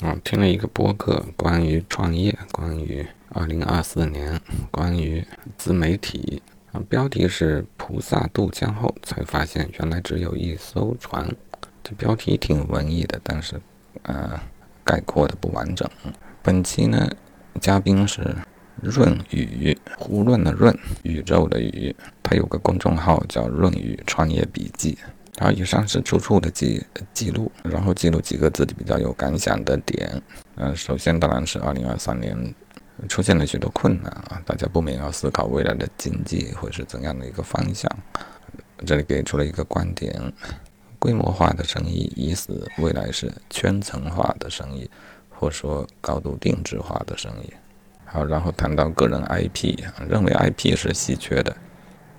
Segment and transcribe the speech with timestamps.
[0.00, 4.40] 啊，听了一个播客，关于创业，关于二零二四年，
[4.70, 6.40] 关于自媒体
[6.70, 11.28] 啊，标题是“菩萨渡江后才发现原来只有一艘船”。
[11.82, 13.60] 这标题挺文艺的，但是
[14.02, 14.40] 呃，
[14.84, 15.88] 概括的不完整。
[16.44, 17.10] 本期呢，
[17.60, 18.36] 嘉宾是
[18.80, 20.72] 润宇，胡润的润，
[21.02, 24.96] 宇宙的宇，他有个公众号叫“润宇创业笔记”。
[25.38, 26.84] 然后以上是出处的记
[27.14, 30.20] 记录，然后记录几个自己比较有感想的点。
[30.56, 32.36] 嗯，首先当然是二零二三年
[33.08, 37.88] 出现了许多困难啊，大家不免要思考未来的经济会是怎样的一个方向。
[38.84, 40.32] 这里给出了一个观点：
[40.98, 44.90] 规模化的生意已死，未来是圈层化的生意，
[45.30, 47.52] 或说高度定制化的生意。
[48.04, 51.56] 好，然后谈到个人 IP，认为 IP 是稀缺的。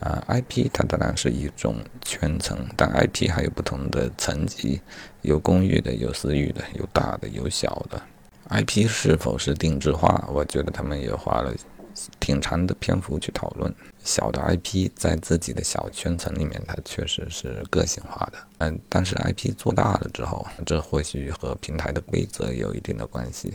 [0.00, 4.80] 啊，IP 它当然是一种圈层，但 IP 还有不同的层级，
[5.22, 8.00] 有公域的，有私域的，有大的，有小的。
[8.48, 10.26] IP 是否是定制化？
[10.32, 11.54] 我觉得他们也花了
[12.18, 13.72] 挺长的篇幅去讨论。
[14.02, 18.38] 小的 IP 在自己的小圈层里面，它确实是个性化的。
[18.58, 23.54] 嗯，但是 IP 做大了之后，这或许和平台的规则有一定的关系。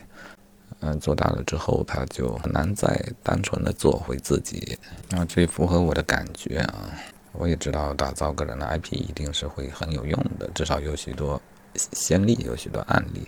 [0.81, 4.77] 嗯，做大了之后，他就很难再单纯的做回自己。
[5.11, 6.91] 啊，这符合我的感觉啊。
[7.37, 11.41] 我也知道打造个人的 IP 一定是会很有用的，至少有许多
[11.73, 13.27] 先例，有许多案例。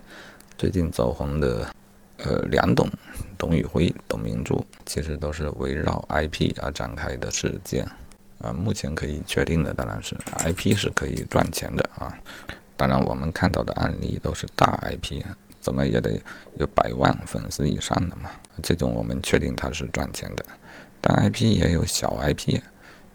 [0.57, 1.69] 最近走红的，
[2.17, 2.89] 呃，梁董、
[3.37, 7.85] 董宇辉、董明珠，其实都是围绕 IP 而展开的事件。
[8.39, 12.17] 啊，目前可以确定的当然是 IP 是可以赚钱的啊。
[12.77, 15.35] 当然，我们看到的案例都是大 IP 啊。
[15.67, 16.17] 怎么也得
[16.57, 18.31] 有百万粉丝以上的嘛？
[18.63, 20.45] 这种我们确定它是赚钱的。
[21.01, 22.61] 但 IP 也有小 IP，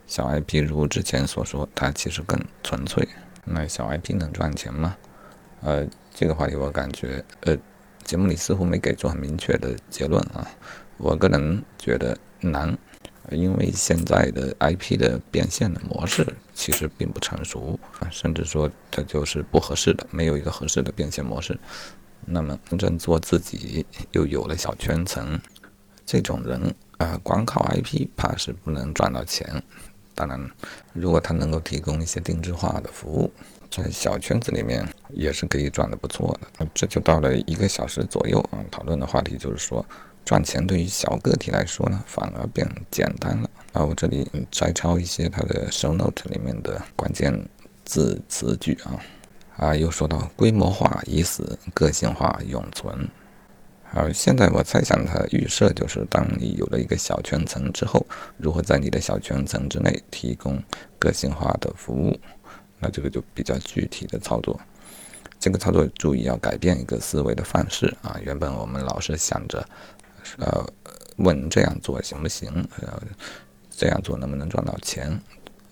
[0.07, 3.09] 小 IP 如之前所说，它其实更纯粹。
[3.47, 4.95] 那小 IP 能赚钱吗？
[5.63, 7.57] 呃，这个话题我感觉，呃，
[8.05, 10.47] 节目里似乎没给出很明确的结论啊。
[10.99, 12.77] 我个人觉得难，
[13.31, 17.81] 因为现在的 IP 的变现的模式其实并不成熟，
[18.11, 21.59] 甚至说它就是不合适的，没有一个合适的变现模式。
[22.33, 25.39] 那么真正做自己又有了小圈层，
[26.07, 29.63] 这种人啊，光靠 IP 怕是不能赚到钱。
[30.15, 30.51] 当然，
[30.93, 33.33] 如果他能够提供一些定制化的服务，
[33.71, 36.67] 在小圈子里面也是可以赚的不错的。
[36.75, 39.85] 这就到了一个小时左右啊，讨论的话题就是说，
[40.25, 43.85] 赚钱对于小个体来说呢，反而变简单了啊。
[43.85, 47.49] 我这里摘抄一些他的 show note 里面的关键
[47.85, 49.01] 字词句啊。
[49.63, 53.09] 啊，又说到规模化已死，个性化永存。
[53.85, 58.05] 好，现在我猜想，他预设就是，当你有了一个小圈层之后，
[58.37, 60.61] 如何在你的小圈层之内提供
[60.99, 62.19] 个性化的服务？
[62.81, 64.59] 那这个就比较具体的操作。
[65.39, 68.19] 这个操作注意要改变一个思维的范式啊！
[68.21, 69.65] 原本我们老是想着，
[70.39, 70.67] 呃，
[71.19, 72.51] 问这样做行不行？
[72.81, 73.01] 呃，
[73.71, 75.17] 这样做能不能赚到钱？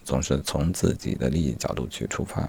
[0.05, 2.49] 总是从自己的利益角度去出发。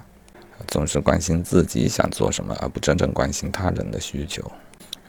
[0.68, 4.50] 总是关心自己想做什么，而不真正关心他人的需求。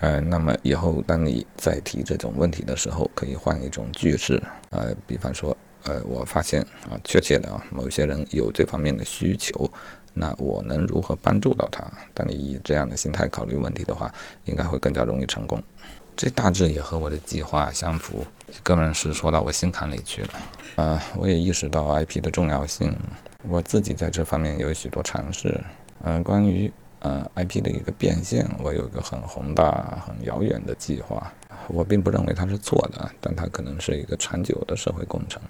[0.01, 4.43] 呃，那么以后当你在提这种问题的时候，可以换一种句式。
[4.71, 9.71] 呃，比方说，呃，我发现啊，确切的啊，某些人有这方面的需求，
[10.13, 11.84] 那我能如何帮助到他？
[12.13, 14.13] 当你以这样的心态考虑问题的话，
[14.47, 15.63] 应该会更加容易成功。
[16.17, 18.27] 这大致也和我的计划相符。
[18.63, 20.29] 个人是说到我心坎里去了。
[20.77, 22.95] 呃，我也意识到 IP 的重要性。
[23.48, 25.60] 我自己在这方面有许多尝试，
[26.04, 31.32] 嗯，关于呃 IP 的一个变现，我有一个很宏大、很遥远的计划。
[31.69, 35.41] 我并不认为它是错的，但它可能是一个长久的社会工程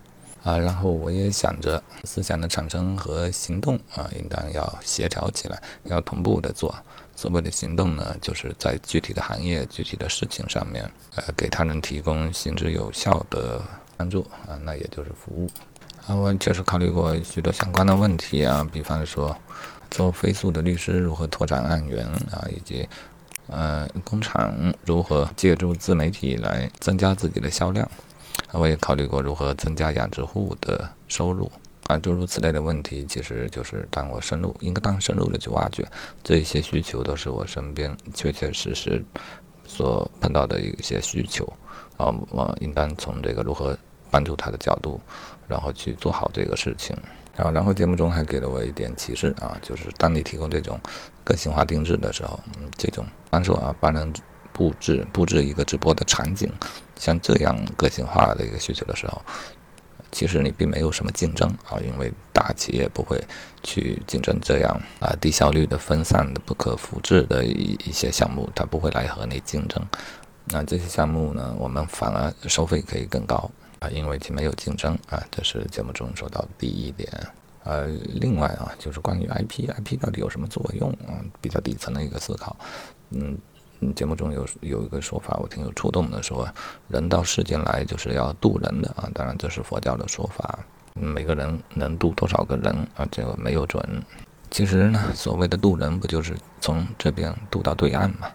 [0.43, 0.59] 啊。
[0.59, 6.75] 然后我也想着，思想的产生和行动啊，应当要协调起来，要同步的做。
[7.15, 13.61] 所谓的行动呢，就是在具体的行业、具体的事情上面，呃，给他人提供行之有效的
[13.97, 15.49] 帮助啊，那也就是服务。
[16.07, 19.37] 啊，我确实考虑过许多相关的问题啊，比方说，
[19.89, 22.89] 做飞速的律师如何拓展案源啊，以及，
[23.47, 24.53] 呃，工厂
[24.85, 27.89] 如何借助自媒体来增加自己的销量。
[28.51, 31.49] 我也考虑过如何增加养殖户的收入
[31.87, 35.87] 啊，诸如此类的问题，其实就是当我深入，应该当深入的去挖掘
[36.25, 39.05] 这些需求，都是我身边确确实实
[39.69, 41.45] 所碰到的一些需求
[41.97, 43.79] 啊，我应当从这个如何。
[44.13, 45.01] 帮助他的角度，
[45.49, 46.95] 然后去做好这个事情。
[47.35, 50.79] 然后，然后节目中还给了我一点启示啊，就是当你提供这种
[51.25, 54.13] 个性化定制的时候，嗯，这种帮助啊帮人
[54.53, 56.53] 布置布置一个直播的场景，
[56.97, 59.23] 像这样个性化的一个需求的时候，
[60.11, 63.19] 其实你并没有什么竞争啊，因为大企业不会
[63.63, 69.83] 去竞争这样啊低效率的、分散的、不可复制的一一些项目，它不会来和你竞争。
[70.45, 73.51] 那这些项目呢，我们反而收费可以更高
[73.83, 77.11] 啊，因为其没有竞争啊，这是节目中说到第一点。
[77.65, 81.19] 呃，另外啊，就是关于 IP，IP 到底有什么作用啊？
[81.41, 82.57] 比较底层的一个思考。
[83.11, 83.37] 嗯，
[83.95, 86.49] 节目中有有一个说法，我挺有触动的，说
[86.89, 89.11] 人到世间来就是要渡人的啊。
[89.13, 90.61] 当然这是佛教的说法，
[90.95, 93.83] 每个人能渡多少个人啊，这个没有准。
[94.51, 98.31] 其实呢，所谓的渡人，不就是从这边渡到对岸嘛？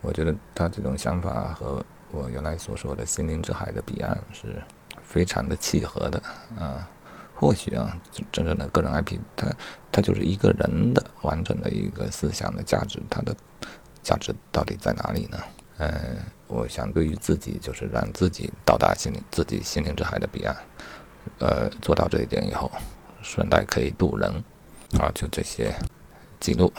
[0.00, 4.62] 我觉得他这种想法和我原来所说的心灵之海的彼岸是
[5.02, 6.22] 非常的契合的
[6.58, 6.88] 啊。
[7.34, 7.98] 或许啊，
[8.30, 9.50] 真正的个人 IP，它
[9.90, 13.34] 它就是一个人的完整的一个思想的价值，它的
[14.02, 15.38] 价值到底在哪里呢？
[15.78, 20.54] 嗯，我想对于自己，就是让自己到达心灵自己心灵之海的彼岸，
[21.38, 22.70] 呃，做到这一点以后，
[23.22, 24.30] 顺带可以渡人
[24.98, 25.74] 啊，就这些
[26.40, 26.70] 记录。